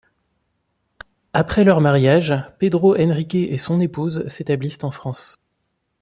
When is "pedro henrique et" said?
2.57-3.59